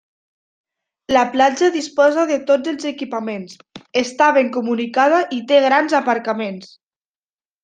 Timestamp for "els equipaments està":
2.73-4.31